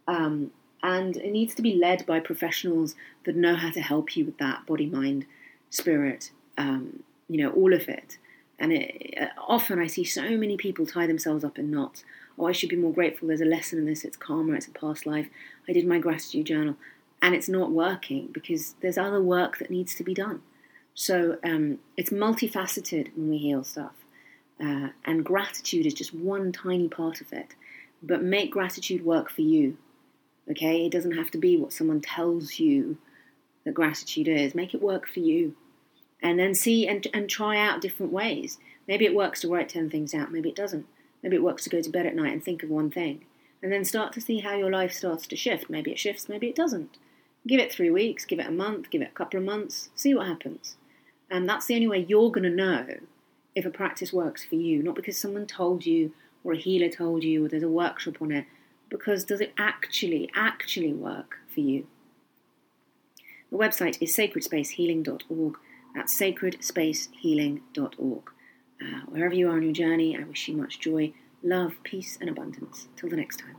Um, 0.07 0.51
and 0.83 1.17
it 1.17 1.31
needs 1.31 1.55
to 1.55 1.63
be 1.63 1.75
led 1.75 2.05
by 2.07 2.21
professionals 2.21 2.95
that 3.25 3.37
know 3.37 3.55
how 3.55 3.71
to 3.71 3.81
help 3.81 4.17
you 4.17 4.25
with 4.25 4.39
that 4.39 4.67
body, 4.67 4.87
mind, 4.87 5.27
spirit. 5.71 6.33
Um, 6.59 7.05
you 7.29 7.43
know, 7.43 7.51
all 7.53 7.73
of 7.73 7.89
it. 7.89 8.19
And 8.59 8.73
it, 8.73 9.15
uh, 9.21 9.27
often 9.49 9.79
I 9.79 9.87
see 9.87 10.05
so 10.05 10.37
many 10.37 10.57
people 10.57 10.87
tie 10.87 11.07
themselves 11.07 11.45
up 11.45 11.59
in 11.59 11.71
knots. 11.71 12.05
Oh, 12.39 12.47
I 12.47 12.53
should 12.53 12.69
be 12.69 12.77
more 12.77 12.93
grateful. 12.93 13.29
There's 13.29 13.41
a 13.41 13.47
lesson 13.47 13.79
in 13.79 13.87
this. 13.87 14.05
It's 14.05 14.17
karma. 14.17 14.55
It's 14.55 14.67
a 14.67 14.71
past 14.71 15.07
life. 15.07 15.29
I 15.69 15.73
did 15.73 15.87
my 15.87 15.99
gratitude 15.99 16.47
journal, 16.47 16.77
and 17.21 17.35
it's 17.35 17.49
not 17.49 17.71
working 17.71 18.29
because 18.33 18.75
there's 18.81 18.99
other 18.99 19.23
work 19.23 19.59
that 19.59 19.71
needs 19.71 19.95
to 19.97 20.05
be 20.05 20.15
done. 20.15 20.43
So 20.95 21.39
um, 21.43 21.79
it's 21.97 22.11
multifaceted 22.11 23.17
when 23.17 23.31
we 23.31 23.39
heal 23.39 23.65
stuff. 23.65 23.95
Uh, 24.63 24.89
and 25.05 25.25
gratitude 25.25 25.87
is 25.87 25.95
just 25.95 26.15
one 26.15 26.53
tiny 26.53 26.89
part 26.89 27.21
of 27.21 27.33
it. 27.33 27.55
But 28.03 28.23
make 28.23 28.51
gratitude 28.51 29.05
work 29.05 29.31
for 29.31 29.43
you. 29.43 29.77
Okay? 30.51 30.87
It 30.87 30.93
doesn't 30.93 31.17
have 31.17 31.31
to 31.33 31.39
be 31.39 31.57
what 31.57 31.73
someone 31.73 32.01
tells 32.01 32.59
you 32.59 32.99
that 33.65 33.75
gratitude 33.75 34.29
is. 34.29 34.55
Make 34.55 34.75
it 34.75 34.83
work 34.83 35.09
for 35.09 35.21
you. 35.21 35.55
And 36.21 36.39
then 36.39 36.55
see 36.55 36.87
and, 36.87 37.07
and 37.13 37.29
try 37.29 37.59
out 37.59 37.81
different 37.81 38.13
ways. 38.13 38.59
Maybe 38.87 39.05
it 39.05 39.15
works 39.15 39.41
to 39.41 39.49
write 39.49 39.69
10 39.69 39.91
things 39.91 40.15
out, 40.15 40.33
maybe 40.33 40.49
it 40.49 40.57
doesn't. 40.57 40.87
Maybe 41.23 41.37
it 41.37 41.43
works 41.43 41.65
to 41.65 41.71
go 41.71 41.81
to 41.81 41.91
bed 41.91 42.07
at 42.07 42.17
night 42.17 42.33
and 42.33 42.45
think 42.45 42.63
of 42.63 42.71
one 42.71 42.91
thing. 42.91 43.25
And 43.63 43.73
then 43.73 43.85
start 43.85 44.13
to 44.15 44.21
see 44.21 44.41
how 44.41 44.57
your 44.57 44.71
life 44.71 44.93
starts 44.93 45.27
to 45.29 45.37
shift. 45.37 45.71
Maybe 45.71 45.93
it 45.93 45.99
shifts, 45.99 46.29
maybe 46.29 46.49
it 46.49 46.57
doesn't. 46.57 46.99
Give 47.47 47.61
it 47.61 47.73
three 47.73 47.91
weeks, 47.91 48.25
give 48.25 48.41
it 48.41 48.47
a 48.47 48.53
month, 48.53 48.91
give 48.91 49.03
it 49.03 49.11
a 49.11 49.15
couple 49.15 49.39
of 49.39 49.47
months, 49.47 49.91
see 49.95 50.15
what 50.15 50.27
happens. 50.27 50.77
And 51.31 51.49
that's 51.49 51.67
the 51.67 51.75
only 51.75 51.89
way 51.89 52.05
you're 52.09 52.31
going 52.31 52.43
to 52.45 52.51
know 52.51 52.87
if 53.55 53.65
a 53.65 53.71
practice 53.71 54.13
works 54.13 54.45
for 54.45 54.57
you, 54.57 54.83
not 54.83 54.95
because 54.95 55.17
someone 55.17 55.47
told 55.47 55.87
you 55.87 56.13
or 56.45 56.53
a 56.53 56.59
healer 56.59 56.89
told 56.89 57.25
you 57.25 57.45
or 57.45 57.49
there's 57.49 57.63
a 57.63 57.69
workshop 57.69 58.21
on 58.21 58.33
it, 58.33 58.47
because 58.89 59.25
does 59.25 59.41
it 59.41 59.53
actually, 59.59 60.31
actually 60.35 60.93
work 60.93 61.39
for 61.53 61.61
you? 61.61 61.87
The 63.51 63.59
website 63.59 63.99
is 64.01 64.17
sacredspacehealing.org. 64.17 65.59
That's 65.95 66.19
sacredspacehealing.org. 66.19 68.31
Uh, 68.81 69.01
wherever 69.07 69.35
you 69.35 69.49
are 69.49 69.57
on 69.57 69.63
your 69.63 69.73
journey, 69.73 70.19
I 70.19 70.25
wish 70.25 70.49
you 70.49 70.57
much 70.57 70.81
joy, 70.81 71.13
love, 71.43 71.75
peace, 71.83 72.17
and 72.21 72.31
abundance. 72.31 72.89
Till 72.97 73.11
the 73.11 73.17
next 73.17 73.39
time. 73.39 73.57